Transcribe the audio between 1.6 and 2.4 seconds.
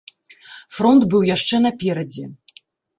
наперадзе.